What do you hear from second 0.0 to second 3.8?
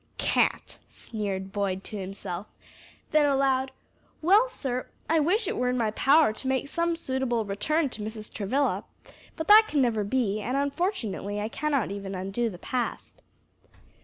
"Cant!" sneered Boyd to himself: then aloud,